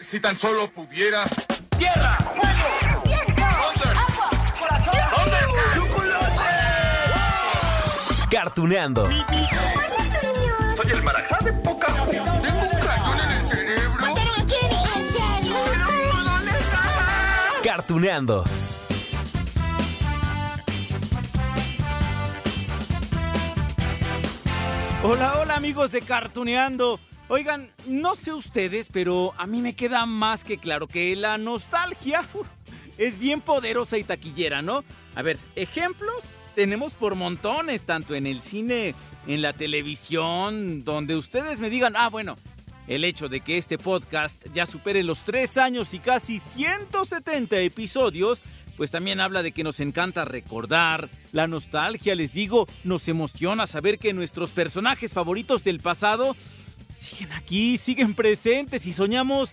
[0.00, 1.24] Si tan solo pudiera.
[1.76, 2.16] ¡Tierra!
[2.18, 3.02] ¡Fuego!
[3.04, 3.42] ¡Viento!
[3.44, 4.30] ¡Agua!
[4.58, 4.94] ¡Corazón!
[5.74, 6.44] ¡Chocolate!
[8.30, 9.08] Cartuneando.
[9.08, 14.00] Soy el marajá de poca Tengo un cañón en el cerebro.
[14.00, 14.82] ¿Mataron a Kenny?
[14.94, 15.56] ¿En serio?
[16.24, 16.80] ¿Dónde está?
[17.64, 18.44] Cartuneando.
[25.02, 27.00] Hola, hola amigos de Cartuneando.
[27.30, 32.24] Oigan, no sé ustedes, pero a mí me queda más que claro que la nostalgia
[32.96, 34.82] es bien poderosa y taquillera, ¿no?
[35.14, 36.24] A ver, ejemplos
[36.54, 38.94] tenemos por montones, tanto en el cine,
[39.26, 42.34] en la televisión, donde ustedes me digan, ah, bueno,
[42.86, 48.42] el hecho de que este podcast ya supere los tres años y casi 170 episodios,
[48.78, 53.98] pues también habla de que nos encanta recordar, la nostalgia, les digo, nos emociona saber
[53.98, 56.34] que nuestros personajes favoritos del pasado
[56.98, 59.50] siguen aquí, siguen presentes y soñamos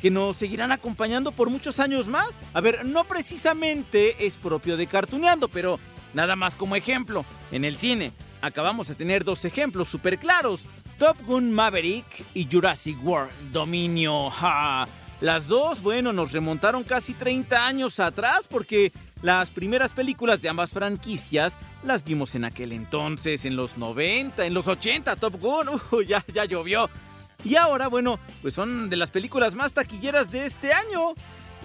[0.00, 2.30] que nos seguirán acompañando por muchos años más.
[2.52, 5.80] A ver, no precisamente es propio de Cartuneando, pero
[6.12, 10.62] nada más como ejemplo, en el cine acabamos de tener dos ejemplos súper claros.
[10.98, 14.30] Top Gun Maverick y Jurassic World Dominio.
[14.30, 14.86] ¡Ja!
[15.20, 18.92] Las dos, bueno, nos remontaron casi 30 años atrás porque
[19.22, 24.54] las primeras películas de ambas franquicias las vimos en aquel entonces, en los 90, en
[24.54, 25.68] los 80, Top Gun,
[26.08, 26.88] ya, ya llovió.
[27.44, 31.14] Y ahora, bueno, pues son de las películas más taquilleras de este año.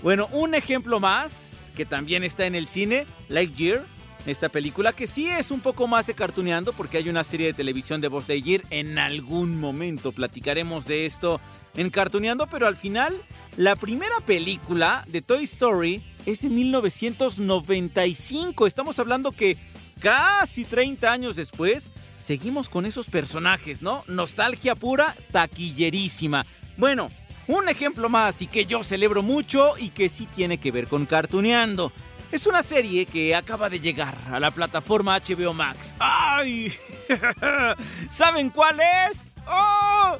[0.03, 3.86] Bueno, un ejemplo más, que también está en el cine, Lightyear,
[4.26, 7.54] esta película que sí es un poco más de cartuneando porque hay una serie de
[7.54, 8.64] televisión de Buzz Lightyear.
[8.70, 11.39] En algún momento platicaremos de esto
[11.76, 13.16] en cartuneando, pero al final,
[13.56, 18.67] la primera película de Toy Story es de 1995.
[18.67, 19.56] Estamos hablando que
[20.00, 21.92] casi 30 años después
[22.23, 24.03] seguimos con esos personajes, ¿no?
[24.08, 26.45] Nostalgia pura, taquillerísima.
[26.78, 27.09] Bueno,
[27.47, 31.05] un ejemplo más y que yo celebro mucho y que sí tiene que ver con
[31.05, 31.92] cartuneando.
[32.31, 35.95] Es una serie que acaba de llegar a la plataforma HBO Max.
[35.97, 36.71] ¡Ay!
[38.11, 38.80] ¿Saben cuál
[39.10, 39.33] es?
[39.48, 40.17] ¡Oh!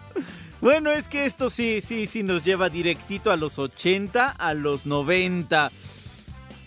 [0.60, 4.88] Bueno, es que esto sí, sí, sí nos lleva directito a los 80, a los
[4.88, 5.72] 90.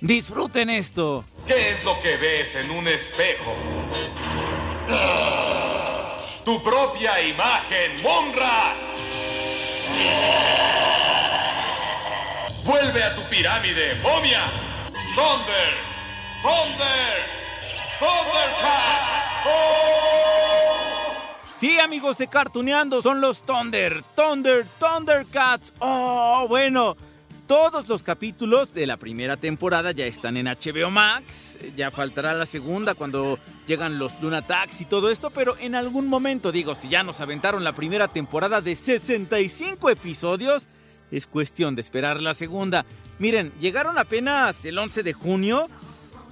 [0.02, 1.24] Disfruten esto.
[1.46, 3.54] ¿Qué es lo que ves en un espejo?
[6.44, 8.74] Tu propia imagen, Monra.
[12.64, 14.40] Vuelve a tu pirámide, momia.
[15.14, 15.72] Thunder,
[16.42, 17.26] Thunder,
[18.00, 19.02] Thundercat.
[19.46, 20.72] ¡Oh!
[21.56, 25.72] Sí, amigos de Cartuneando, son los Thunder, Thunder, Thundercats.
[25.78, 26.96] Oh, bueno.
[27.52, 31.58] Todos los capítulos de la primera temporada ya están en HBO Max.
[31.76, 36.50] Ya faltará la segunda cuando llegan los Lunatax y todo esto, pero en algún momento,
[36.50, 40.66] digo, si ya nos aventaron la primera temporada de 65 episodios,
[41.10, 42.86] es cuestión de esperar la segunda.
[43.18, 45.66] Miren, llegaron apenas el 11 de junio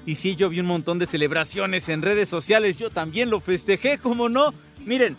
[0.06, 3.98] y sí, yo vi un montón de celebraciones en redes sociales, yo también lo festejé,
[3.98, 4.54] como no.
[4.86, 5.18] Miren,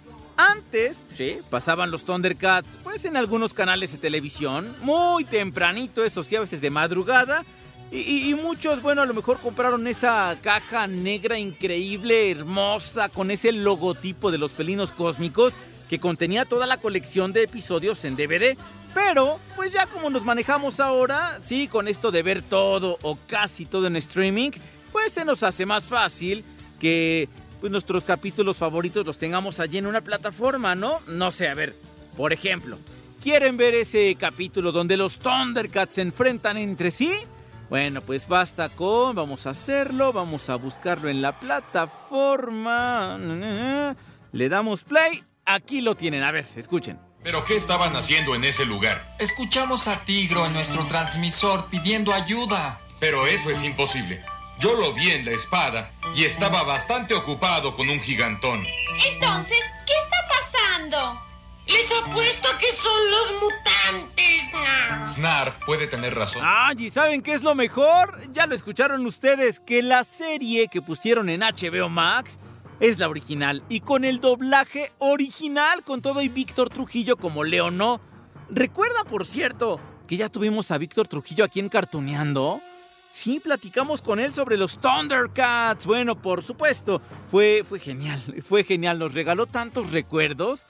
[0.50, 6.35] antes, sí, pasaban los Thundercats, pues en algunos canales de televisión, muy tempranito, eso sí,
[6.35, 7.46] a veces de madrugada.
[7.91, 13.31] Y, y- y muchos, bueno, a lo mejor compraron esa caja negra increíble, hermosa, con
[13.31, 15.53] ese logotipo de los felinos cósmicos
[15.90, 18.56] que contenía toda la colección de episodios en DVD.
[18.94, 23.66] Pero, pues ya como nos manejamos ahora, sí, con esto de ver todo o casi
[23.66, 24.52] todo en streaming,
[24.94, 26.46] pues se nos hace más fácil
[26.79, 27.28] que
[27.61, 30.99] pues, nuestros capítulos favoritos los tengamos allí en una plataforma, ¿no?
[31.07, 31.73] No sé, a ver,
[32.17, 32.77] por ejemplo,
[33.23, 37.13] ¿quieren ver ese capítulo donde los Thundercats se enfrentan entre sí?
[37.69, 43.17] Bueno, pues basta con, vamos a hacerlo, vamos a buscarlo en la plataforma.
[44.33, 46.99] Le damos play, aquí lo tienen, a ver, escuchen.
[47.23, 49.16] ¿Pero qué estaban haciendo en ese lugar?
[49.19, 52.81] Escuchamos a Tigro en nuestro transmisor pidiendo ayuda.
[52.99, 54.22] Pero eso es imposible.
[54.61, 58.63] Yo lo vi en la espada y estaba bastante ocupado con un gigantón.
[59.11, 61.19] Entonces, ¿qué está pasando?
[61.66, 64.51] Les apuesto a que son los mutantes.
[65.07, 66.43] Snarf puede tener razón.
[66.46, 68.22] Ah, ¿y saben qué es lo mejor?
[68.29, 72.37] Ya lo escucharon ustedes, que la serie que pusieron en HBO Max
[72.79, 77.72] es la original y con el doblaje original con todo y Víctor Trujillo como Leo
[77.72, 77.99] no.
[78.52, 82.61] Recuerda, por cierto, que ya tuvimos a Víctor Trujillo aquí en Cartuneando.
[83.11, 85.85] Sí, platicamos con él sobre los Thundercats.
[85.85, 90.66] Bueno, por supuesto, fue, fue genial, fue genial, nos regaló tantos recuerdos.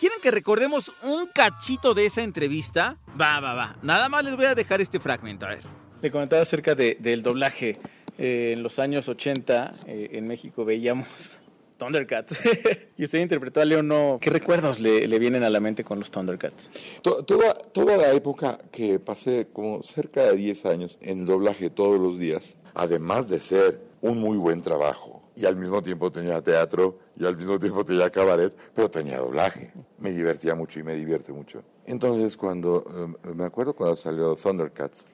[0.00, 2.98] ¿Quieren que recordemos un cachito de esa entrevista?
[3.18, 3.76] Va, va, va.
[3.82, 5.62] Nada más les voy a dejar este fragmento, a ver.
[6.02, 7.78] Le comentaba acerca de- del doblaje.
[8.18, 11.38] Eh, en los años 80 eh, en México veíamos
[11.78, 12.38] Thundercats.
[12.96, 14.18] y usted interpretó a Leono.
[14.20, 16.70] ¿Qué recuerdos le, le, vienen a la mente con los Thundercats?
[17.02, 22.00] Toda, toda la época que pasé como cerca de 10 años en el doblaje todos
[22.00, 26.98] los días, además de ser un muy buen trabajo, y al mismo tiempo tenía teatro,
[27.16, 29.72] y al mismo tiempo tenía cabaret, pero tenía doblaje.
[29.98, 31.62] Me divertía mucho y me divierte mucho.
[31.86, 35.06] Entonces, cuando, eh, me acuerdo cuando salió Thundercats,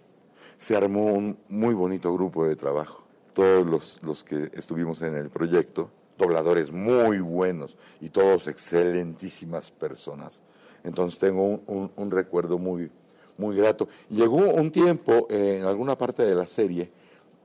[0.56, 3.06] se armó un muy bonito grupo de trabajo.
[3.33, 10.43] Todos los, los que estuvimos en el proyecto, dobladores muy buenos y todos excelentísimas personas.
[10.84, 12.90] Entonces tengo un, recuerdo muy,
[13.37, 13.88] muy grato.
[14.08, 16.90] Llegó un tiempo en alguna parte de la serie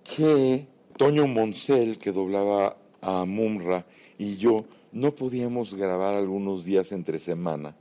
[0.04, 0.68] que
[0.98, 3.86] Toño Moncel, que doblaba a Mumra,
[4.18, 7.76] y yo no podíamos grabar algunos días entre semana.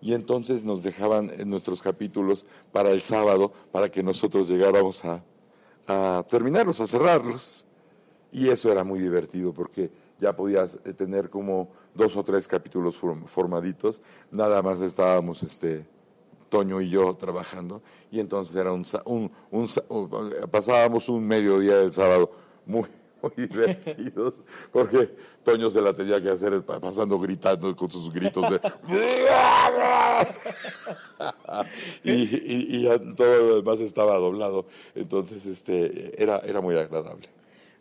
[0.00, 5.24] Y entonces nos dejaban nuestros capítulos para el sábado, para que nosotros llegáramos a,
[5.86, 7.66] a terminarlos, a cerrarlos.
[8.30, 12.96] Y eso era muy divertido porque ya podías eh, tener como dos o tres capítulos
[13.26, 15.86] formaditos, nada más estábamos este,
[16.48, 18.84] Toño y yo trabajando, y entonces era un,
[19.50, 19.68] un,
[20.50, 22.30] pasábamos un mediodía del sábado
[22.64, 22.88] muy,
[23.22, 24.42] muy divertidos,
[24.72, 28.60] porque Toño se la tenía que hacer pasando gritando con sus gritos de...
[32.04, 37.37] y, y, y, todo lo demás estaba doblado, entonces este, era, era muy agradable.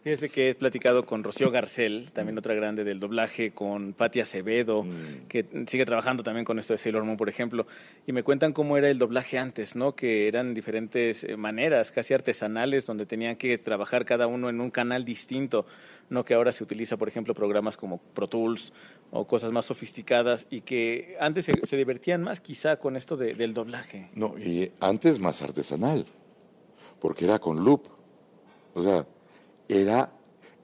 [0.08, 4.84] Fíjese que he platicado con Rocío Garcel, también otra grande del doblaje, con Patti Acevedo,
[4.84, 5.28] mm.
[5.28, 7.68] que sigue trabajando también con esto de Sailor Moon, por ejemplo,
[8.06, 9.96] y me cuentan cómo era el doblaje antes, ¿no?
[9.96, 14.72] Que eran diferentes eh, maneras, casi artesanales, donde tenían que trabajar cada uno en un
[14.72, 15.66] canal distinto,
[16.10, 18.72] no que ahora se utiliza, por ejemplo, programas como Pro Tools
[19.12, 24.10] o cosas más sofisticadas y que antes se, divertían más quizá con esto del doblaje.
[24.16, 26.06] No, y antes más artesanal,
[27.02, 27.90] porque era con loop.
[28.74, 29.06] O sea,
[29.70, 30.12] era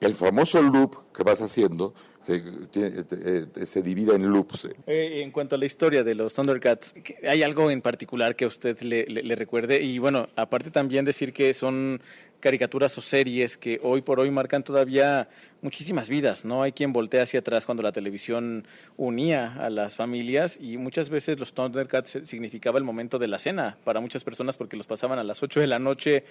[0.01, 1.93] el famoso loop que vas haciendo,
[2.25, 2.41] que
[2.75, 4.69] eh, se divide en loops.
[4.87, 6.93] Eh, en cuanto a la historia de los Thundercats,
[7.27, 9.81] ¿hay algo en particular que a usted le, recuerde?
[9.81, 12.01] Y bueno, aparte también decir que son
[12.39, 15.29] caricaturas o series que hoy por hoy marcan todavía
[15.61, 16.61] muchísimas vidas, ¿no?
[16.61, 18.67] Hay quien voltea hacia atrás cuando la televisión
[18.97, 23.77] unía a las familias y muchas veces los Thundercats significaba el momento de la cena
[23.85, 26.25] para muchas personas porque los pasaban a las 8 de la noche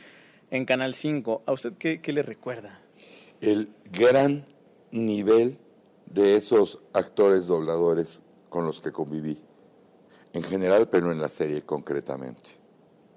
[0.53, 1.43] en Canal 5.
[1.47, 2.79] ¿A usted qué, le recuerda?
[3.41, 4.47] El gran
[4.93, 5.59] nivel
[6.07, 9.39] de esos actores dobladores con los que conviví.
[10.35, 12.51] En general, pero en la serie concretamente.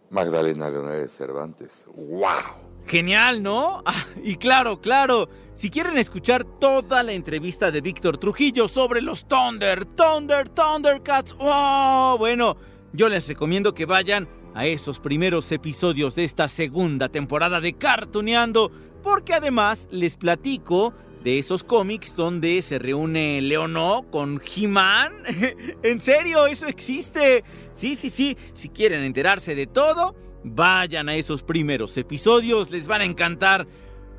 [0.09, 1.87] Magdalena Leonel Cervantes.
[1.93, 2.85] ¡Wow!
[2.87, 3.83] Genial, ¿no?
[3.85, 9.27] Ah, y claro, claro, si quieren escuchar toda la entrevista de Víctor Trujillo sobre los
[9.27, 12.17] Thunder, Thunder, Thundercats, ¡wow!
[12.17, 12.55] Bueno,
[12.93, 18.71] yo les recomiendo que vayan a esos primeros episodios de esta segunda temporada de Cartuneando,
[19.03, 20.93] porque además les platico
[21.25, 25.11] de esos cómics donde se reúne Leonó con He-Man.
[25.83, 26.47] ¿En serio?
[26.47, 27.43] ¿Eso existe?
[27.73, 28.37] Sí, sí, sí.
[28.53, 30.15] Si quieren enterarse de todo,
[30.45, 33.67] vayan a esos primeros episodios, les van a encantar.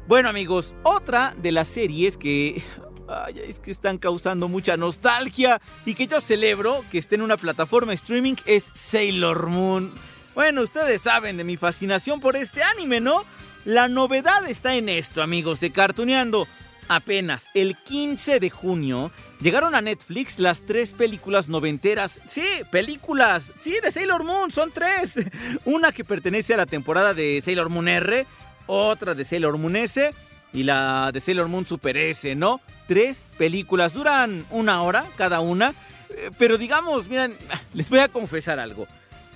[0.06, 2.62] Bueno amigos, otra de las series que
[3.48, 7.94] es que están causando mucha nostalgia y que yo celebro que esté en una plataforma
[7.94, 9.94] streaming es Sailor Moon.
[10.36, 13.24] Bueno, ustedes saben de mi fascinación por este anime, ¿no?
[13.64, 16.46] La novedad está en esto, amigos de Cartuneando.
[16.88, 19.10] Apenas el 15 de junio
[19.40, 22.20] llegaron a Netflix las tres películas noventeras.
[22.26, 23.50] Sí, películas.
[23.56, 24.50] Sí, de Sailor Moon.
[24.50, 25.14] Son tres.
[25.64, 28.26] Una que pertenece a la temporada de Sailor Moon R,
[28.66, 30.12] otra de Sailor Moon S
[30.52, 32.60] y la de Sailor Moon Super S, ¿no?
[32.86, 33.94] Tres películas.
[33.94, 35.72] Duran una hora cada una.
[36.10, 37.34] Eh, pero digamos, miren,
[37.72, 38.86] les voy a confesar algo.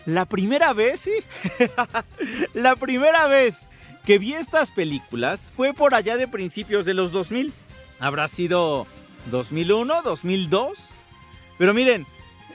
[0.07, 1.12] La primera vez, sí.
[2.54, 3.66] la primera vez
[4.04, 7.52] que vi estas películas fue por allá de principios de los 2000.
[7.99, 8.87] Habrá sido
[9.30, 10.78] 2001, 2002.
[11.59, 12.07] Pero miren,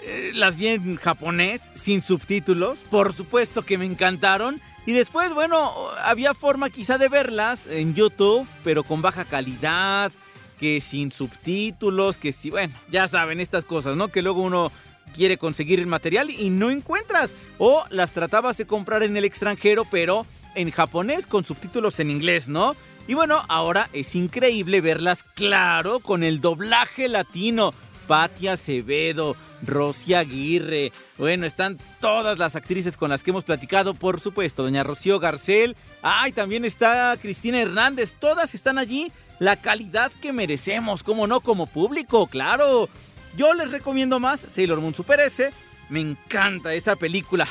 [0.04, 2.80] eh, las vi en japonés, sin subtítulos.
[2.90, 4.62] Por supuesto que me encantaron.
[4.86, 5.72] Y después, bueno,
[6.04, 10.12] había forma quizá de verlas en YouTube, pero con baja calidad,
[10.60, 14.10] que sin subtítulos, que sí, bueno, ya saben estas cosas, ¿no?
[14.10, 14.72] Que luego uno
[15.16, 17.34] quiere conseguir el material y no encuentras.
[17.58, 22.50] O las tratabas de comprar en el extranjero, pero en japonés con subtítulos en inglés,
[22.50, 22.76] ¿no?
[23.08, 27.74] Y bueno, ahora es increíble verlas claro con el doblaje latino.
[28.08, 30.92] Patia Acevedo, Rosy Aguirre.
[31.18, 34.64] Bueno, están todas las actrices con las que hemos platicado, por supuesto.
[34.64, 35.76] Doña Rocío Garcel.
[36.02, 38.14] Ay, también está Cristina Hernández.
[38.20, 39.12] Todas están allí.
[39.40, 42.90] La calidad que merecemos, como no, como público, claro.
[43.36, 45.52] Yo les recomiendo más Sailor Moon Super S.
[45.90, 47.48] Me encanta esa película.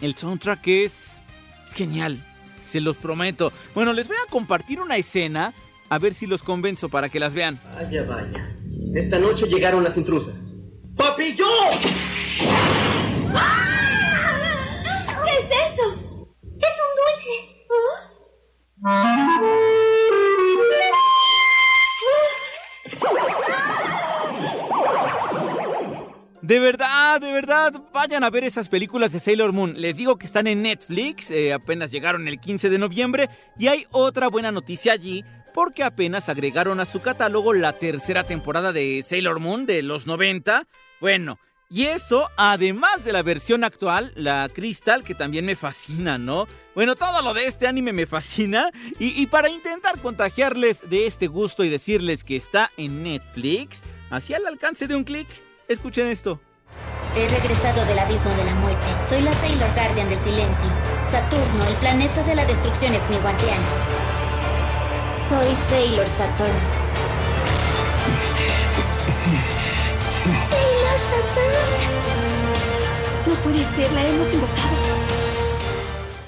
[0.00, 1.20] El soundtrack es,
[1.66, 2.22] es genial,
[2.62, 3.52] se los prometo.
[3.74, 5.52] Bueno, les voy a compartir una escena
[5.88, 7.60] a ver si los convenzo para que las vean.
[7.74, 8.56] Vaya, vaya.
[8.94, 10.34] Esta noche llegaron las intrusas.
[10.96, 11.46] ¡Papi, yo!
[11.80, 11.86] ¿Qué
[15.32, 15.94] es eso?
[16.58, 16.92] Es un
[18.82, 19.75] dulce.
[26.42, 29.74] De verdad, de verdad, vayan a ver esas películas de Sailor Moon.
[29.80, 33.86] Les digo que están en Netflix, eh, apenas llegaron el 15 de noviembre y hay
[33.90, 35.24] otra buena noticia allí
[35.54, 40.68] porque apenas agregaron a su catálogo la tercera temporada de Sailor Moon de los 90.
[41.00, 41.38] Bueno,
[41.70, 46.46] y eso además de la versión actual, la Crystal, que también me fascina, ¿no?
[46.74, 51.26] Bueno, todo lo de este anime me fascina y, y para intentar contagiarles de este
[51.26, 55.26] gusto y decirles que está en Netflix, hacia el alcance de un clic,
[55.68, 56.40] escuchen esto.
[57.16, 58.86] He regresado del abismo de la muerte.
[59.08, 60.70] Soy la Sailor Guardian del silencio.
[61.10, 63.58] Saturno, el planeta de la destrucción, es mi guardián.
[65.28, 66.52] Soy Sailor Saturn.
[70.50, 71.96] Sailor Saturn.
[73.26, 74.76] No puede ser, la hemos invocado.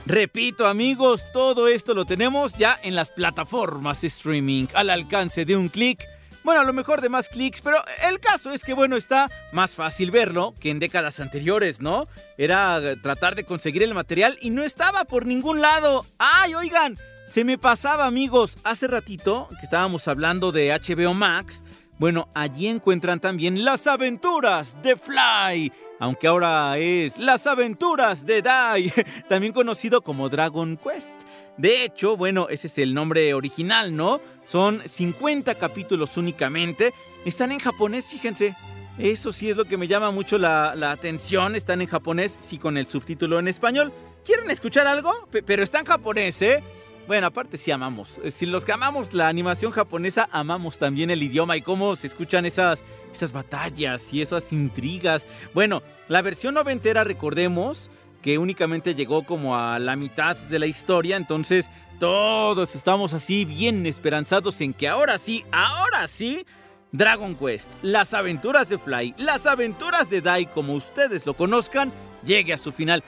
[0.07, 5.55] Repito amigos, todo esto lo tenemos ya en las plataformas de streaming, al alcance de
[5.55, 6.01] un clic.
[6.49, 7.77] Bueno, a lo mejor de más clics, pero
[8.09, 12.09] el caso es que, bueno, está más fácil verlo que en décadas anteriores, ¿no?
[12.39, 16.07] Era tratar de conseguir el material y no estaba por ningún lado.
[16.19, 16.99] ¡Ay, oigan!
[17.31, 21.63] Se me pasaba, amigos, hace ratito que estábamos hablando de HBO Max.
[21.99, 28.91] Bueno, allí encuentran también las aventuras de Fly, aunque ahora es las aventuras de Dai,
[29.29, 31.17] también conocido como Dragon Quest.
[31.59, 34.21] De hecho, bueno, ese es el nombre original, ¿no?
[34.47, 36.95] Son 50 capítulos únicamente.
[37.25, 38.57] Están en japonés, fíjense.
[38.97, 41.57] Eso sí es lo que me llama mucho la, atención.
[41.57, 43.93] Están en japonés, sí con el subtítulo en español.
[44.25, 45.13] ¿Quieren escuchar algo?
[45.31, 46.63] Pero está en japonés, ¿eh?
[47.09, 48.21] Bueno, aparte sí amamos.
[48.31, 52.45] Si los que amamos la animación japonesa, amamos también el idioma y cómo se escuchan
[52.45, 55.27] esas, esas batallas y esas intrigas.
[55.55, 57.91] Bueno, la versión noventera, recordemos,
[58.23, 63.87] que únicamente llegó como a la mitad de la historia, entonces todos estamos así bien
[63.87, 66.47] esperanzados en que ahora sí, ahora sí,
[66.93, 71.93] Dragon Quest, las aventuras de Fly, las aventuras de Dai, como ustedes lo conozcan,
[72.25, 73.03] llegue a su final.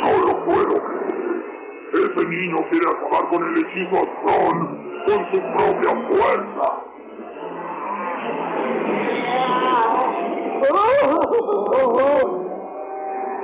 [0.00, 0.82] No lo puedo
[1.92, 6.66] Ese niño quiere acabar con el hechizo Tron con su propia fuerza.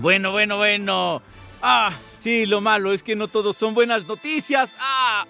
[0.01, 1.21] Bueno, bueno, bueno.
[1.61, 4.75] Ah, sí, lo malo es que no todos son buenas noticias.
[4.79, 5.27] Ah.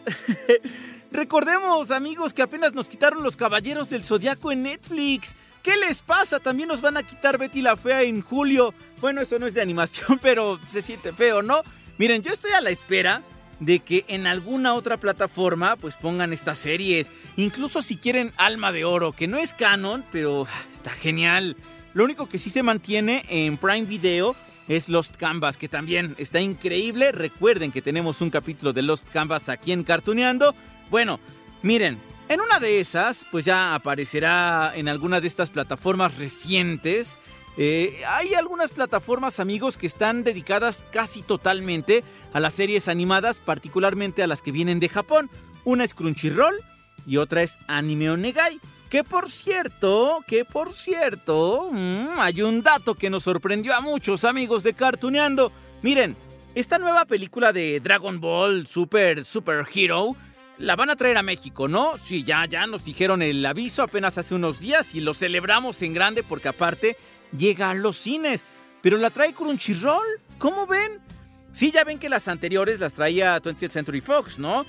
[1.12, 5.36] Recordemos, amigos, que apenas nos quitaron los Caballeros del Zodiaco en Netflix.
[5.62, 6.40] ¿Qué les pasa?
[6.40, 8.74] También nos van a quitar Betty la Fea en julio.
[9.02, 11.64] Bueno, eso no es de animación, pero se siente feo, ¿no?
[11.98, 13.24] Miren, yo estoy a la espera
[13.60, 17.12] de que en alguna otra plataforma pues pongan estas series.
[17.36, 21.58] Incluso si quieren Alma de Oro, que no es canon, pero está genial.
[21.94, 24.34] Lo único que sí se mantiene en Prime Video
[24.68, 27.12] es Lost Canvas, que también está increíble.
[27.12, 30.56] Recuerden que tenemos un capítulo de Lost Canvas aquí en Cartuneando.
[30.90, 31.20] Bueno,
[31.62, 32.00] miren,
[32.30, 37.20] en una de esas, pues ya aparecerá en alguna de estas plataformas recientes.
[37.58, 44.24] Eh, hay algunas plataformas, amigos, que están dedicadas casi totalmente a las series animadas, particularmente
[44.24, 45.30] a las que vienen de Japón.
[45.66, 46.56] Una es Crunchyroll
[47.06, 48.60] y otra es Anime Onegai.
[48.92, 54.26] Que por cierto, que por cierto, mmm, hay un dato que nos sorprendió a muchos
[54.26, 55.54] amigos de Cartuneando.
[55.82, 56.18] Miren,
[56.56, 60.18] esta nueva película de Dragon Ball Super Super Hero
[60.58, 61.94] la van a traer a México, ¿no?
[62.04, 65.94] Sí, ya, ya nos dijeron el aviso apenas hace unos días y lo celebramos en
[65.94, 66.98] grande porque aparte
[67.36, 68.44] llega a los cines.
[68.82, 71.00] Pero la trae Crunchyroll, ¿cómo ven?
[71.54, 74.66] Sí, ya ven que las anteriores las traía 20th Century Fox, ¿no?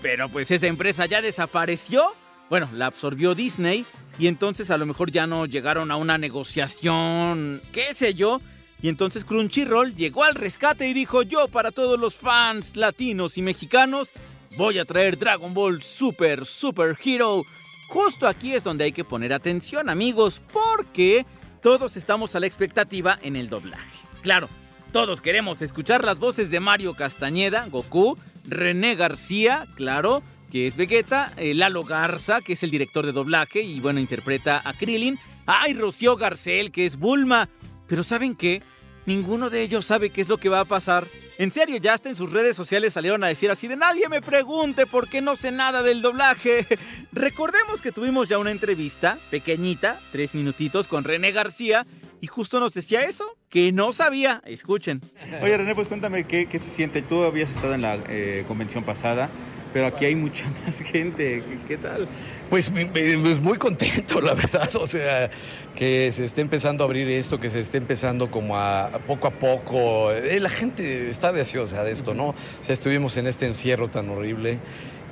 [0.00, 2.14] Pero pues esa empresa ya desapareció.
[2.50, 3.84] Bueno, la absorbió Disney
[4.18, 8.40] y entonces a lo mejor ya no llegaron a una negociación, qué sé yo.
[8.82, 13.42] Y entonces Crunchyroll llegó al rescate y dijo, yo para todos los fans latinos y
[13.42, 14.10] mexicanos,
[14.58, 17.44] voy a traer Dragon Ball Super Super Hero.
[17.88, 21.24] Justo aquí es donde hay que poner atención amigos, porque
[21.62, 23.98] todos estamos a la expectativa en el doblaje.
[24.22, 24.48] Claro,
[24.92, 30.22] todos queremos escuchar las voces de Mario Castañeda, Goku, René García, claro,
[30.54, 34.62] que es Vegeta, eh, Lalo Garza, que es el director de doblaje y bueno, interpreta
[34.64, 37.48] a Krillin, ay, Rocío Garcel, que es Bulma.
[37.88, 38.62] Pero ¿saben qué?
[39.04, 41.08] Ninguno de ellos sabe qué es lo que va a pasar.
[41.38, 44.22] En serio, ya hasta en sus redes sociales salieron a decir así de nadie me
[44.22, 46.64] pregunte por qué no sé nada del doblaje.
[47.12, 51.84] Recordemos que tuvimos ya una entrevista pequeñita, tres minutitos, con René García
[52.20, 54.40] y justo nos decía eso, que no sabía.
[54.46, 55.02] Escuchen.
[55.42, 57.02] Oye René, pues cuéntame qué, se siente.
[57.02, 59.30] Tú habías estado en la eh, convención pasada
[59.74, 61.42] pero aquí hay mucha más gente.
[61.66, 62.08] ¿Qué tal?
[62.48, 64.70] Pues, pues, muy contento, la verdad.
[64.76, 65.28] O sea,
[65.74, 69.32] que se esté empezando a abrir esto, que se esté empezando como a, poco a
[69.32, 70.12] poco.
[70.12, 72.28] Eh, la gente está deseosa de esto, ¿no?
[72.28, 74.60] O sea, estuvimos en este encierro tan horrible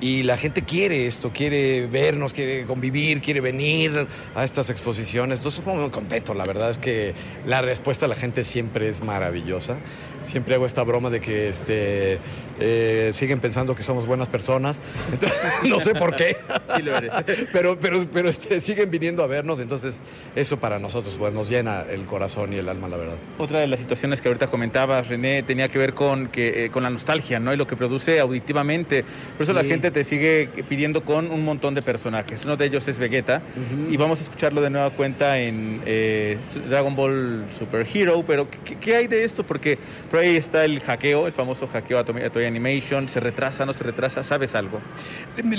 [0.02, 5.38] y la gente quiere esto, quiere vernos, quiere convivir, quiere venir a estas exposiciones.
[5.38, 6.35] Entonces, muy contentos.
[6.35, 7.14] La verdad es que
[7.47, 9.76] la respuesta de la gente siempre es maravillosa.
[10.21, 12.18] Siempre hago esta broma de que este,
[12.59, 14.82] eh, siguen pensando que somos buenas personas.
[15.68, 16.37] no sé por qué.
[16.75, 17.12] Sí lo eres.
[17.52, 19.61] pero pero, pero este, siguen viniendo a vernos.
[19.61, 20.00] Entonces,
[20.35, 23.14] eso para nosotros pues, nos llena el corazón y el alma, la verdad.
[23.38, 26.82] Otra de las situaciones que ahorita comentabas, René, tenía que ver con, que, eh, con
[26.82, 27.54] la nostalgia, ¿no?
[27.54, 29.04] Y lo que produce auditivamente.
[29.37, 32.44] Por eso la gente te sigue pidiendo con un montón de personajes.
[32.44, 33.42] Uno de ellos es Vegeta
[33.90, 38.25] y vamos a escucharlo de nueva cuenta en eh, Dragon Ball Super Hero.
[38.26, 38.49] Pero
[38.80, 39.44] ¿qué, hay de esto?
[39.44, 39.78] Porque
[40.11, 43.08] por ahí está el hackeo, el famoso hackeo a Toy Animation.
[43.08, 44.25] ¿Se retrasa, no se retrasa?
[44.25, 44.80] ¿Sabes algo?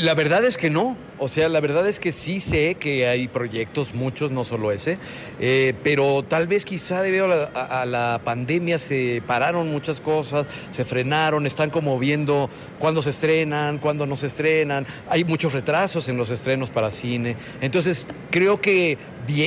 [0.01, 0.97] La verdad es que no.
[1.19, 4.97] O sea, la verdad es que sí sé que hay proyectos, muchos, no solo ese.
[5.39, 11.45] Eh, pero tal vez quizá debido a la, pandemia se pararon muchas cosas, se frenaron,
[11.45, 12.49] están como viendo
[12.79, 17.35] cuándo se estrenan, cuándo no se estrenan, hay muchos retrasos en los estrenos para cine.
[17.61, 18.97] Entonces, creo que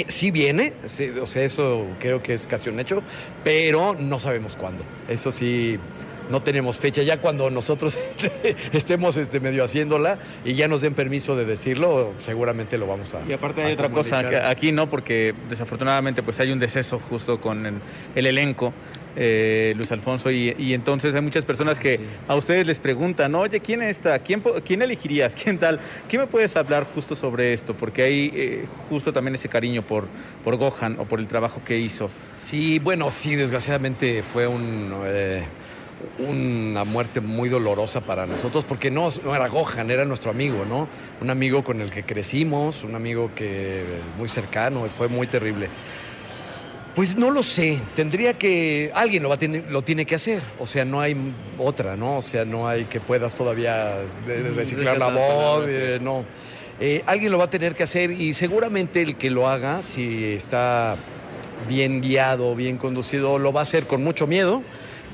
[0.08, 0.74] sí viene,
[1.20, 3.02] o sea, eso creo que es casi un hecho,
[3.44, 4.84] pero no sabemos cuándo.
[5.08, 5.78] Eso sí,
[6.30, 7.02] no tenemos fecha.
[7.02, 7.98] Ya cuando nosotros
[8.72, 13.20] estemos este, medio haciéndola y ya nos den permiso de decirlo, seguramente lo vamos a.
[13.26, 17.80] Y aparte hay otra cosa, aquí no, porque desafortunadamente pues hay un deceso justo con
[18.14, 18.72] el elenco.
[19.18, 23.82] Eh, Luis Alfonso, y, entonces hay muchas personas que a ustedes les preguntan, oye, ¿quién
[23.82, 24.18] está?
[24.18, 25.34] ¿Quién, ¿Quién elegirías?
[25.42, 25.80] ¿Quién tal?
[26.06, 27.74] ¿Qué me puedes hablar justo sobre esto?
[27.74, 30.06] Porque hay eh, justo también ese cariño por,
[30.44, 32.10] por Gohan o por el trabajo que hizo.
[32.36, 34.92] Sí, bueno, sí, desgraciadamente fue un...
[35.06, 35.44] Eh,
[36.18, 40.88] una muerte muy dolorosa para nosotros, porque no, no, era Gohan, era nuestro amigo, ¿no?
[41.22, 43.82] Un amigo con el que crecimos, un amigo que
[44.18, 45.68] muy cercano, fue muy terrible.
[46.96, 49.36] Pues no lo sé, tendría que, alguien lo, va
[49.68, 51.14] lo tiene que hacer, o sea, no hay
[51.58, 52.16] otra, ¿no?
[52.16, 53.98] O sea, no hay que puedas todavía
[54.56, 56.24] reciclar la voz, eh, no.
[56.80, 60.24] Eh, alguien lo va a tener que hacer y seguramente el que lo haga, si
[60.32, 60.96] está
[61.68, 64.62] bien guiado, bien conducido, lo va a hacer con mucho miedo,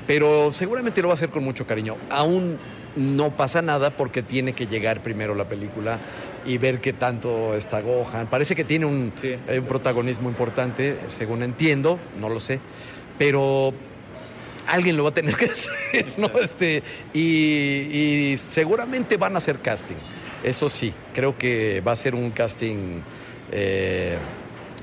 [0.07, 1.97] pero seguramente lo va a hacer con mucho cariño.
[2.09, 2.59] Aún
[2.95, 5.99] no pasa nada porque tiene que llegar primero la película
[6.45, 8.27] y ver qué tanto está Gohan.
[8.27, 12.59] Parece que tiene un, eh, un protagonismo importante, según entiendo, no lo sé,
[13.17, 13.73] pero
[14.67, 16.27] alguien lo va a tener que hacer, ¿no?
[16.39, 19.95] Este, y, seguramente van a hacer casting.
[20.43, 23.01] Eso sí, creo que va a ser un casting
[23.51, 24.17] eh,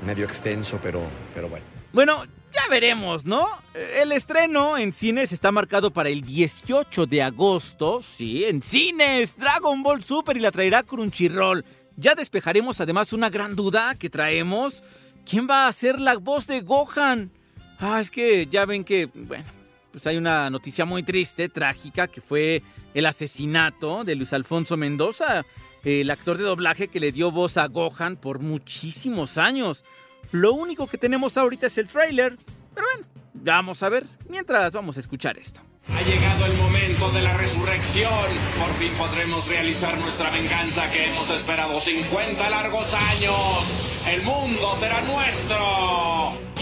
[0.05, 1.01] medio extenso, pero,
[1.33, 1.65] pero bueno.
[1.93, 3.47] Bueno, ya veremos, ¿no?
[3.73, 9.81] El estreno en cines está marcado para el 18 de agosto, sí, en cines, Dragon
[9.83, 11.65] Ball Super y la traerá Crunchyroll.
[11.97, 14.83] Ya despejaremos además una gran duda que traemos.
[15.29, 17.31] ¿Quién va a ser la voz de Gohan?
[17.79, 19.45] Ah, es que ya ven que, bueno,
[19.91, 25.43] pues hay una noticia muy triste, trágica, que fue el asesinato de Luis Alfonso Mendoza,
[25.83, 29.83] el actor de doblaje que le dio voz a Gohan por muchísimos años.
[30.31, 32.37] Lo único que tenemos ahorita es el trailer.
[32.73, 34.05] Pero bueno, vamos a ver.
[34.29, 35.61] Mientras vamos a escuchar esto.
[35.87, 38.13] Ha llegado el momento de la resurrección.
[38.57, 43.75] Por fin podremos realizar nuestra venganza que hemos esperado 50 largos años.
[44.07, 45.57] El mundo será nuestro.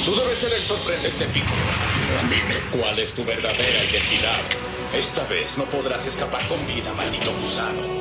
[0.05, 1.47] Tú debes ser el sorprendente Pico.
[2.23, 4.41] Dime, ¿cuál es tu verdadera identidad?
[4.95, 7.98] Esta vez no podrás escapar con vida, maldito gusano.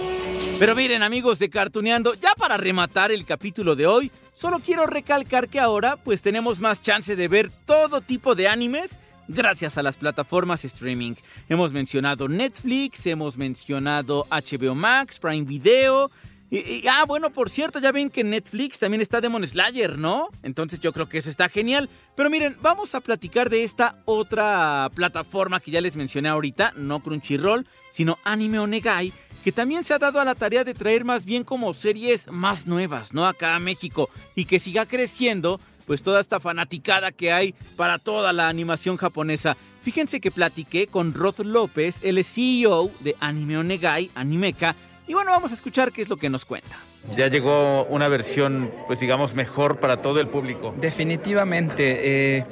[0.59, 5.49] Pero miren amigos de Cartuneando, ya para rematar el capítulo de hoy, solo quiero recalcar
[5.49, 9.97] que ahora pues tenemos más chance de ver todo tipo de animes gracias a las
[9.97, 11.15] plataformas streaming.
[11.49, 16.11] Hemos mencionado Netflix, hemos mencionado HBO Max, Prime Video.
[16.51, 20.29] Y, ah, bueno, por cierto, ya ven que en Netflix también está Demon Slayer, ¿no?
[20.43, 21.89] Entonces yo creo que eso está genial.
[22.17, 27.01] Pero miren, vamos a platicar de esta otra plataforma que ya les mencioné ahorita, no
[27.01, 29.13] Crunchyroll, sino Anime Onegai
[29.45, 32.67] que también se ha dado a la tarea de traer más bien como series más
[32.67, 33.27] nuevas, ¿no?
[33.27, 38.33] Acá a México y que siga creciendo pues toda esta fanaticada que hay para toda
[38.33, 39.57] la animación japonesa.
[39.83, 44.75] Fíjense que platiqué con Rod López, el CEO de Anime Onegai, Animeka,
[45.09, 46.77] y bueno, vamos a escuchar qué es lo que nos cuenta.
[47.17, 50.75] Ya llegó una versión, pues digamos, mejor para todo el público.
[50.77, 52.37] Definitivamente.
[52.37, 52.45] Eh,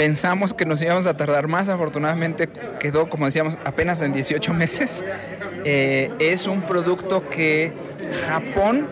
[0.00, 2.48] pensamos que nos íbamos a tardar más, afortunadamente
[2.80, 5.04] quedó, como decíamos, apenas en 18 meses.
[5.66, 7.74] Eh, es un producto que
[8.26, 8.88] Japón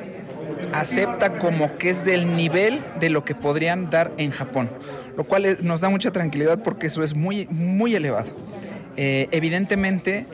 [0.74, 4.68] acepta como que es del nivel de lo que podrían dar en Japón,
[5.16, 8.28] lo cual nos da mucha tranquilidad porque eso es muy, muy elevado.
[8.98, 10.26] Eh, evidentemente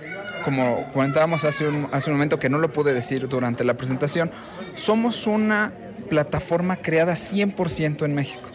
[0.44, 4.32] como comentábamos hace hace un momento que no lo pude decir durante la presentación,
[4.74, 5.72] somos una
[6.10, 8.50] plataforma creada 100% en México.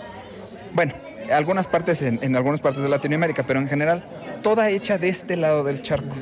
[0.74, 0.94] Bueno,
[1.32, 4.04] algunas partes en, en, algunas partes de Latinoamérica, pero en general
[4.42, 6.16] toda hecha de este lado del charco.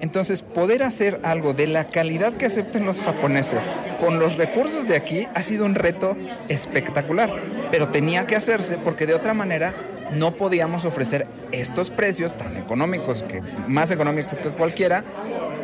[0.00, 4.96] Entonces, poder hacer algo de la calidad que acepten los japoneses con los recursos de
[4.96, 6.16] aquí ha sido un reto
[6.48, 7.32] espectacular,
[7.70, 9.74] pero tenía que hacerse porque de otra manera
[10.12, 15.04] no podíamos ofrecer estos precios tan económicos, que más económicos que cualquiera,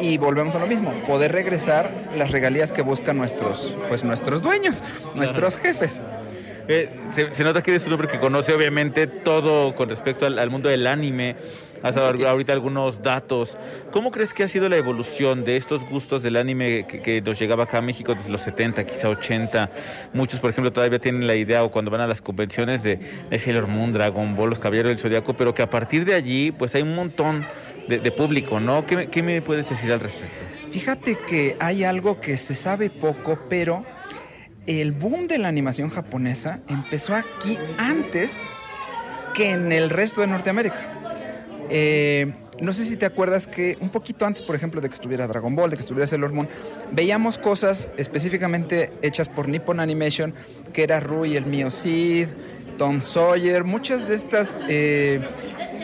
[0.00, 4.84] y volvemos a lo mismo, poder regresar las regalías que buscan nuestros, pues nuestros dueños,
[5.16, 6.00] nuestros jefes.
[6.70, 10.38] Eh, se, se, nota que eres un hombre que conoce obviamente todo con respecto al,
[10.38, 11.34] al mundo del anime.
[11.82, 13.56] Has dado ahorita algunos datos.
[13.92, 17.38] ¿Cómo crees que ha sido la evolución de estos gustos del anime que, que, nos
[17.38, 19.70] llegaba acá a México desde los 70, quizá 80?
[20.12, 22.98] Muchos, por ejemplo, todavía tienen la idea o cuando van a las convenciones de,
[23.30, 26.50] de Sailor Moon, Dragon Ball, Los Caballeros del Zodiaco, pero que a partir de allí,
[26.50, 27.46] pues hay un montón
[27.86, 28.84] de, de público, ¿no?
[28.84, 30.36] ¿Qué, ¿Qué me puedes decir al respecto?
[30.70, 33.86] Fíjate que hay algo que se sabe poco, pero
[34.68, 38.42] el boom de la animación japonesa empezó aquí antes
[39.34, 40.76] que en el resto de Norteamérica.
[41.70, 45.26] Eh, no sé si te acuerdas que un poquito antes, por ejemplo, de que estuviera
[45.26, 46.48] Dragon Ball, de que estuviera Sailor Moon,
[46.92, 50.34] veíamos cosas específicamente hechas por Nippon Animation,
[50.74, 52.28] que era Rui el mío Cid,
[52.76, 55.20] Tom Sawyer, muchas de estas eh,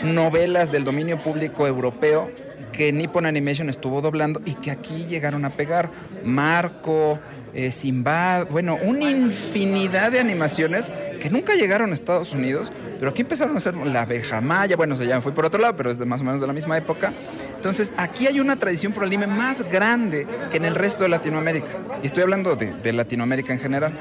[0.04, 2.30] novelas del dominio público europeo
[2.70, 5.90] que Nippon Animation estuvo doblando y que aquí llegaron a pegar.
[6.24, 7.20] Marco,
[7.54, 13.22] eh, Simbad, bueno, una infinidad de animaciones que nunca llegaron a Estados Unidos, pero aquí
[13.22, 15.98] empezaron a hacer la abeja maya, bueno, se ya fui por otro lado, pero es
[15.98, 17.12] de más o menos de la misma época.
[17.54, 21.08] Entonces, aquí hay una tradición por el anime más grande que en el resto de
[21.10, 21.78] Latinoamérica.
[22.02, 23.98] Y estoy hablando de, Latinoamérica en general.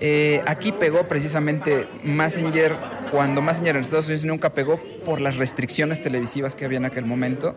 [0.00, 2.76] Eh, aquí pegó precisamente Messenger
[3.10, 7.04] cuando Messenger en Estados Unidos nunca pegó por las restricciones televisivas que había en aquel
[7.04, 7.56] momento.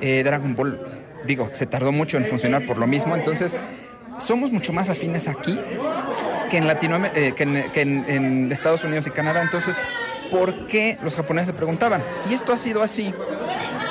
[0.00, 0.80] Eh, Dragon Ball,
[1.24, 3.56] digo, se tardó mucho en funcionar por lo mismo, entonces
[4.18, 5.58] somos mucho más afines aquí
[6.48, 7.30] que en, Latinoamérica,
[7.82, 9.42] eh, Estados Unidos y Canadá.
[9.42, 9.80] Entonces,
[10.30, 12.04] ¿por qué los japoneses se preguntaban?
[12.10, 13.14] Si esto ha sido así,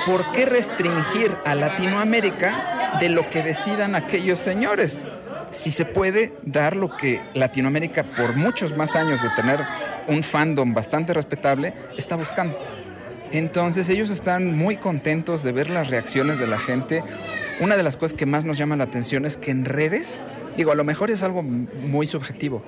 [0.05, 5.05] ¿por qué restringir a Latinoamérica de lo que decidan aquellos señores?
[5.49, 9.61] Si se puede dar lo que Latinoamérica, por muchos más años de tener
[10.07, 12.57] un fandom bastante respetable, está buscando.
[13.31, 17.03] Entonces ellos están muy contentos de ver las reacciones de la gente.
[17.59, 20.21] Una de las cosas que más nos llama la atención es que en redes,
[20.55, 22.63] digo, a lo mejor es algo muy subjetivo,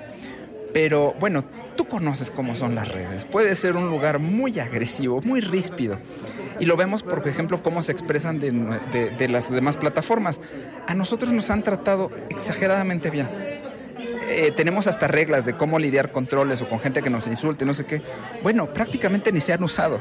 [0.73, 1.43] pero bueno,
[1.75, 3.25] tú conoces cómo son las redes.
[3.25, 5.97] Puede ser un lugar muy agresivo, muy ríspido.
[6.59, 10.41] Y lo vemos, por ejemplo, cómo se expresan de, las demás plataformas.
[10.87, 13.27] A nosotros nos han tratado exageradamente bien.
[14.27, 17.65] Eh, tenemos hasta reglas de cómo lidiar con troles o con gente que nos insulte,
[17.65, 18.01] no sé qué.
[18.43, 19.99] Bueno, prácticamente ni se han usado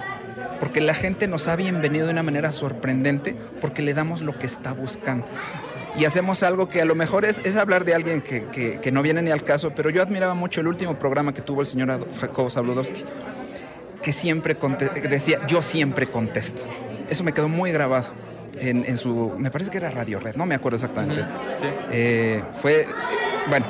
[0.60, 4.46] porque la gente nos ha bienvenido de una manera sorprendente porque le damos lo que
[4.46, 5.26] está buscando.
[5.96, 8.92] Y hacemos algo que a lo mejor es, es hablar de alguien que, que, que,
[8.92, 11.66] no viene ni al caso, pero yo admiraba mucho el último programa que tuvo el
[11.66, 13.02] señor Jacobo Sabludowski,
[14.02, 14.56] que siempre
[15.08, 16.62] decía, yo siempre contesto.
[17.08, 18.06] Eso me quedó muy grabado.
[18.60, 21.22] En, en, su, me parece que era Radio Red, no me acuerdo exactamente.
[21.60, 21.66] Sí.
[21.92, 22.86] eh, fue,
[23.48, 23.66] bueno,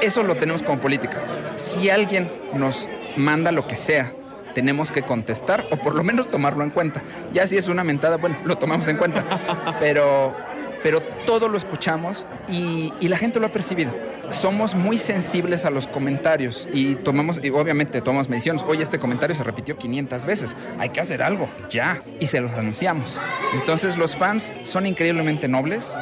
[0.00, 1.18] eso lo tenemos como política.
[1.56, 4.12] Si alguien nos manda lo que sea,
[4.56, 7.02] tenemos que contestar o por lo menos tomarlo en cuenta.
[7.34, 9.22] Ya si es una mentada, bueno, lo tomamos en cuenta.
[9.80, 10.34] Pero,
[10.82, 13.92] pero todo lo escuchamos y, y, la gente lo ha percibido.
[14.30, 18.62] Somos muy sensibles a los comentarios y tomamos, y obviamente tomamos mediciones.
[18.66, 20.56] Oye, este comentario se repitió 500 veces.
[20.78, 22.00] Hay que hacer algo, ya.
[22.18, 23.18] Y se los anunciamos.
[23.52, 25.92] Entonces los fans son increíblemente nobles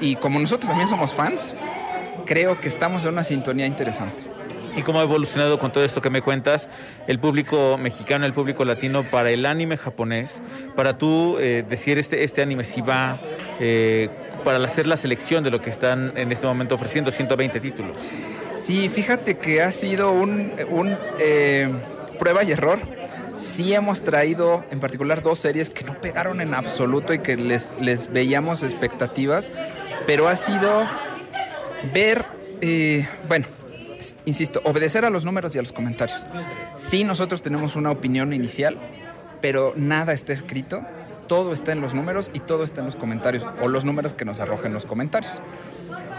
[0.00, 1.54] y como nosotros también somos fans,
[2.26, 4.24] creo que estamos en una sintonía interesante
[4.76, 6.68] y cómo ha evolucionado con todo esto que me cuentas
[7.06, 10.40] el público mexicano, el público latino para el anime japonés,
[10.74, 13.20] para tú eh, decir este, este anime si va,
[13.60, 14.08] eh,
[14.44, 17.92] para hacer la selección de lo que están en este momento ofreciendo, 120 títulos.
[18.54, 20.52] Sí, fíjate que ha sido un,
[21.18, 21.70] eh,
[22.18, 22.78] prueba y error.
[23.36, 27.74] Sí hemos traído en particular dos series que no pegaron en absoluto y que les,
[27.80, 29.50] les veíamos expectativas,
[30.06, 30.86] pero ha sido
[31.92, 32.24] ver,
[33.26, 33.46] bueno,
[34.24, 36.26] insisto, obedecer a los números y a los comentarios.
[36.76, 38.78] Sí, nosotros tenemos una opinión inicial,
[39.40, 40.82] pero nada está escrito.
[41.28, 44.24] Todo está en los números y todo está en los comentarios, o los números que
[44.24, 45.40] nos arrojen los comentarios.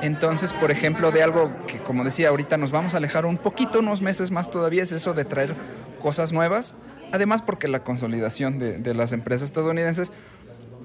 [0.01, 3.79] Entonces, por ejemplo, de algo que, como decía ahorita, nos vamos a alejar un poquito,
[3.79, 5.55] unos meses más todavía, es eso de traer
[6.01, 6.75] cosas nuevas.
[7.11, 10.11] Además, porque la consolidación de, de las empresas estadounidenses,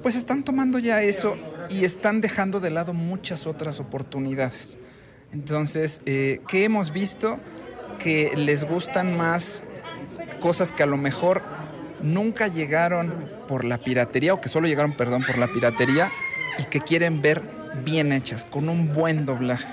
[0.02, 1.36] pues están tomando ya eso
[1.68, 4.78] y están dejando de lado muchas otras oportunidades.
[5.32, 7.38] Entonces, eh, ¿qué hemos visto?
[7.98, 9.62] Que les gustan más
[10.40, 11.42] cosas que a lo mejor
[12.00, 16.10] nunca llegaron por la piratería o que solo llegaron, perdón, por la piratería
[16.58, 17.42] y que quieren ver
[17.84, 19.68] bien hechas, con un buen doblaje.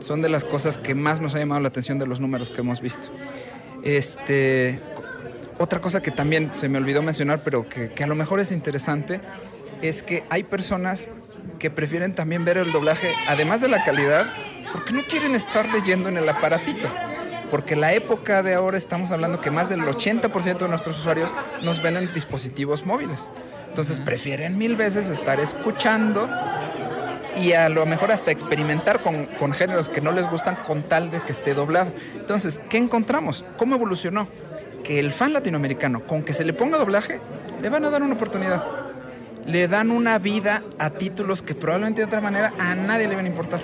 [0.00, 2.60] Son de las cosas que más nos ha llamado la atención de los números que
[2.60, 3.08] hemos visto.
[3.82, 4.78] Este,
[5.58, 8.52] otra cosa que también se me olvidó mencionar, pero que, que a lo mejor es
[8.52, 9.20] interesante,
[9.82, 11.08] es que hay personas
[11.58, 14.26] que prefieren también ver el doblaje, además de la calidad,
[14.72, 16.88] porque no quieren estar leyendo en el aparatito.
[17.50, 21.30] Porque la época de ahora estamos hablando que más del 80% de nuestros usuarios
[21.62, 23.28] nos ven en dispositivos móviles.
[23.68, 26.28] Entonces prefieren mil veces estar escuchando
[27.36, 31.10] y a lo mejor hasta experimentar con, con, géneros que no les gustan con tal
[31.10, 31.92] de que esté doblado.
[32.14, 33.44] Entonces, ¿qué encontramos?
[33.56, 34.28] ¿Cómo evolucionó?
[34.82, 37.20] Que el fan latinoamericano, con que se le ponga doblaje,
[37.62, 38.64] le van a dar una oportunidad.
[39.46, 43.24] Le dan una vida a títulos que probablemente de otra manera a nadie le van
[43.24, 43.60] a importar.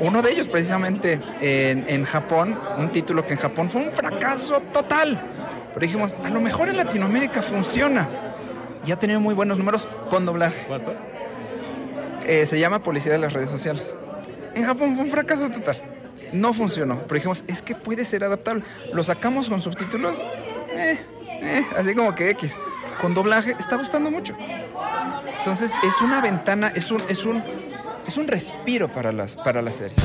[0.00, 4.60] Uno de ellos precisamente en, en Japón, un título que en Japón fue un fracaso
[4.72, 5.20] total.
[5.74, 8.08] Pero dijimos, a lo mejor en Latinoamérica funciona.
[8.86, 10.66] Y ha tenido muy buenos números con doblaje.
[12.24, 13.94] Eh, se llama Policía de las Redes Sociales.
[14.54, 15.80] En Japón fue un fracaso total.
[16.32, 17.00] No funcionó.
[17.02, 18.62] Pero dijimos, es que puede ser adaptable.
[18.92, 20.18] Lo sacamos con subtítulos.
[20.70, 20.98] Eh,
[21.42, 22.58] eh, así como que X.
[23.00, 24.36] Con doblaje está gustando mucho.
[25.38, 27.42] Entonces es una ventana, es un, es un,
[28.06, 29.96] es un respiro para las, para la serie.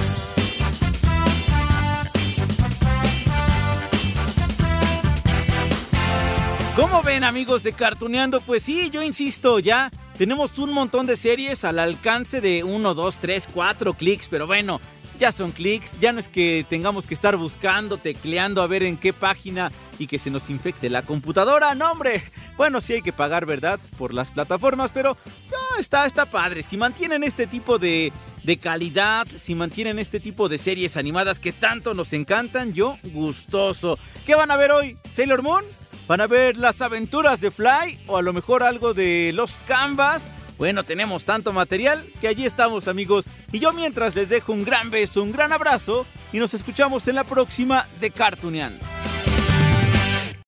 [6.76, 8.42] ¿Cómo ven amigos de Cartuneando?
[8.42, 13.18] Pues sí, yo insisto, ya tenemos un montón de series al alcance de 1, 2,
[13.18, 14.80] 3, 4 clics, pero bueno,
[15.22, 18.98] ya son clics, ya no es que tengamos que estar buscando, tecleando a ver en
[18.98, 22.24] qué página y que se nos infecte la computadora, no hombre.
[22.58, 23.80] Bueno, sí hay que pagar, ¿verdad?
[24.00, 25.16] Por las plataformas, pero
[25.52, 26.64] no, está, está padre.
[26.64, 28.12] Si mantienen este tipo de,
[28.44, 34.00] de calidad, si mantienen este tipo de series animadas que tanto nos encantan, yo gustoso.
[34.26, 34.98] ¿Qué van a ver hoy?
[35.12, 35.64] ¿Sailor Moon?
[36.08, 38.02] ¿Van a ver las aventuras de Fly?
[38.08, 40.24] ¿O a lo mejor algo de Lost Canvas?
[40.62, 43.26] Bueno, tenemos tanto material que allí estamos amigos.
[43.52, 47.16] Y yo mientras les dejo un gran beso, un gran abrazo y nos escuchamos en
[47.16, 48.78] la próxima de Cartooneando.